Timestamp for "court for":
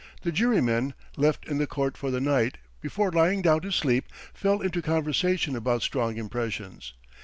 1.67-2.09